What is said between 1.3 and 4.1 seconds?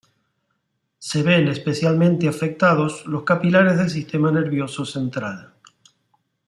especialmente afectados los capilares del